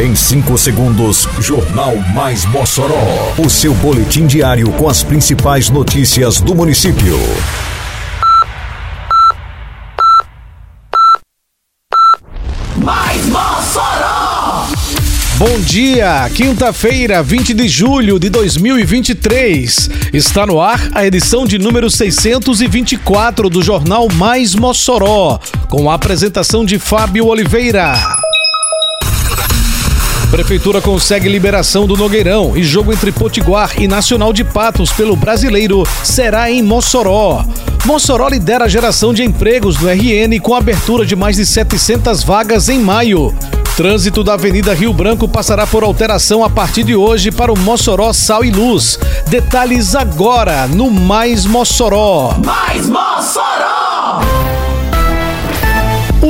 [0.00, 3.34] Em 5 segundos, Jornal Mais Mossoró.
[3.36, 7.18] O seu boletim diário com as principais notícias do município.
[12.78, 14.68] Mais Mossoró!
[15.36, 19.90] Bom dia, quinta-feira, 20 de julho de 2023.
[20.14, 25.38] Está no ar a edição de número 624 do Jornal Mais Mossoró,
[25.68, 28.19] com a apresentação de Fábio Oliveira.
[30.30, 35.82] Prefeitura consegue liberação do Nogueirão e jogo entre Potiguar e Nacional de Patos pelo Brasileiro
[36.04, 37.44] será em Mossoró.
[37.84, 42.68] Mossoró lidera a geração de empregos no RN com abertura de mais de 700 vagas
[42.68, 43.34] em maio.
[43.76, 48.12] Trânsito da Avenida Rio Branco passará por alteração a partir de hoje para o Mossoró
[48.12, 49.00] Sal e Luz.
[49.26, 52.36] Detalhes agora no Mais Mossoró.
[52.44, 54.20] Mais Mossoró!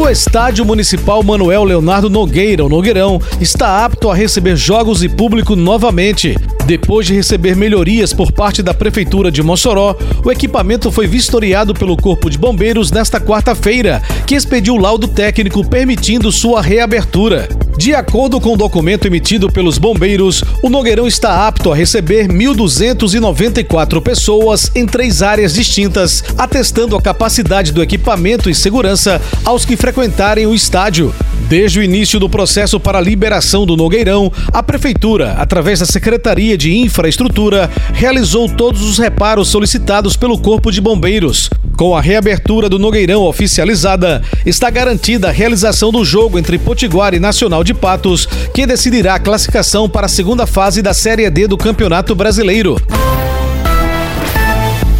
[0.00, 5.54] O Estádio Municipal Manuel Leonardo Nogueira, o Nogueirão, está apto a receber jogos e público
[5.54, 6.34] novamente.
[6.66, 11.96] Depois de receber melhorias por parte da Prefeitura de Mossoró, o equipamento foi vistoriado pelo
[11.96, 17.48] Corpo de Bombeiros nesta quarta-feira, que expediu laudo técnico permitindo sua reabertura.
[17.76, 24.02] De acordo com o documento emitido pelos bombeiros, o Nogueirão está apto a receber 1.294
[24.02, 30.46] pessoas em três áreas distintas, atestando a capacidade do equipamento e segurança aos que frequentarem
[30.46, 31.14] o estádio.
[31.48, 36.49] Desde o início do processo para a liberação do Nogueirão, a Prefeitura, através da Secretaria
[36.56, 41.50] de Infraestrutura, realizou todos os reparos solicitados pelo Corpo de Bombeiros.
[41.76, 47.20] Com a reabertura do Nogueirão oficializada, está garantida a realização do jogo entre Potiguar e
[47.20, 51.56] Nacional de Patos, que decidirá a classificação para a segunda fase da Série D do
[51.56, 52.76] Campeonato Brasileiro.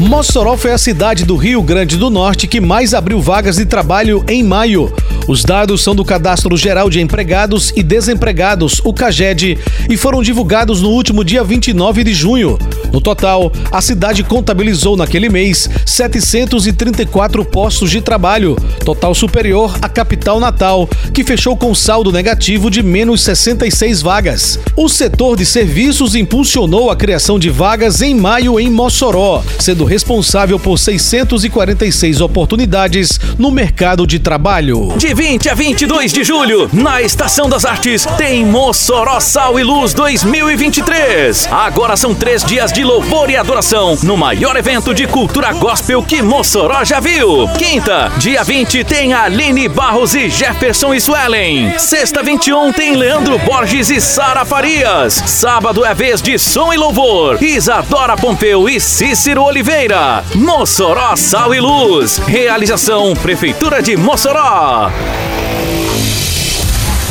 [0.01, 4.25] Mossoró foi a cidade do Rio Grande do Norte que mais abriu vagas de trabalho
[4.27, 4.91] em maio.
[5.29, 9.59] Os dados são do Cadastro Geral de Empregados e Desempregados, o CAGED,
[9.91, 12.59] e foram divulgados no último dia 29 de junho.
[12.93, 20.41] No total, a cidade contabilizou naquele mês 734 postos de trabalho, total superior à capital
[20.41, 24.59] natal, que fechou com saldo negativo de menos 66 vagas.
[24.77, 30.59] O setor de serviços impulsionou a criação de vagas em maio em Mossoró, sendo responsável
[30.59, 34.93] por 646 oportunidades no mercado de trabalho.
[34.97, 39.95] De 20 a 22 de julho, na Estação das Artes, tem Mossoró Sal e Luz
[39.95, 41.49] 2023.
[41.51, 46.23] Agora são três dias de louvor e adoração no maior evento de cultura gospel que
[46.23, 47.49] Mossoró já viu.
[47.59, 51.79] Quinta, dia 20, tem Aline Barros e Jefferson Swellen.
[51.79, 55.15] Sexta, 21, tem Leandro Borges e Sara Farias.
[55.27, 57.43] Sábado é vez de som e louvor.
[57.43, 60.25] Isadora Pompeu e Cícero Oliveira.
[60.35, 62.19] Mossoró Sal e Luz.
[62.19, 64.91] Realização Prefeitura de Mossoró.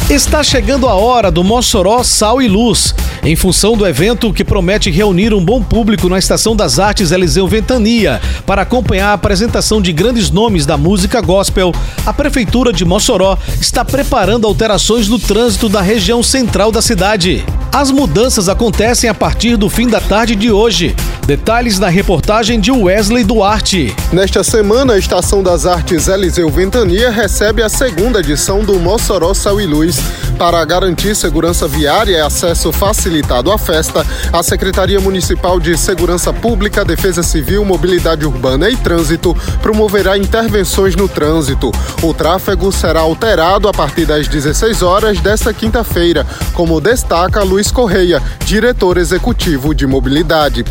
[0.09, 2.95] Está chegando a hora do Mossoró Sal e Luz.
[3.21, 7.47] Em função do evento que promete reunir um bom público na Estação das Artes Eliseu
[7.47, 11.71] Ventania para acompanhar a apresentação de grandes nomes da música gospel,
[12.07, 17.45] a Prefeitura de Mossoró está preparando alterações no trânsito da região central da cidade.
[17.71, 20.95] As mudanças acontecem a partir do fim da tarde de hoje.
[21.25, 23.95] Detalhes na reportagem de Wesley Duarte.
[24.11, 29.61] Nesta semana, a Estação das Artes Eliseu Ventania recebe a segunda edição do Mossoró Sal
[29.61, 29.99] e Luz.
[30.39, 36.85] Para garantir segurança viária e acesso facilitado à festa, a Secretaria Municipal de Segurança Pública,
[36.85, 41.71] Defesa Civil, Mobilidade Urbana e Trânsito promoverá intervenções no trânsito.
[42.01, 48.23] O tráfego será alterado a partir das 16 horas desta quinta-feira, como destaca Luiz Correia,
[48.45, 50.63] diretor executivo de mobilidade.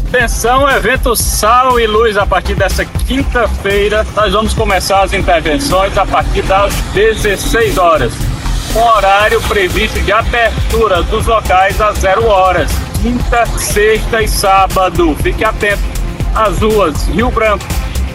[0.48, 4.06] Atenção, evento Sal e Luz a partir dessa quinta-feira.
[4.16, 8.14] Nós vamos começar as intervenções a partir das 16 horas.
[8.72, 12.70] Com horário previsto de abertura dos locais às 0 horas.
[13.03, 15.14] Quinta, sexta e sábado.
[15.22, 15.82] Fique atento.
[16.34, 17.66] As ruas Rio Branco,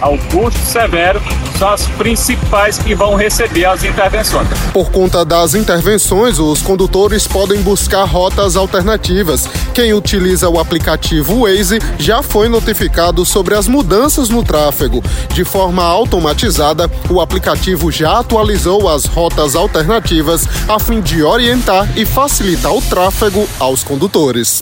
[0.03, 1.21] Augusto Severo
[1.57, 4.49] são as principais que vão receber as intervenções.
[4.73, 9.47] Por conta das intervenções, os condutores podem buscar rotas alternativas.
[9.73, 15.01] Quem utiliza o aplicativo Waze já foi notificado sobre as mudanças no tráfego.
[15.33, 22.05] De forma automatizada, o aplicativo já atualizou as rotas alternativas a fim de orientar e
[22.05, 24.61] facilitar o tráfego aos condutores.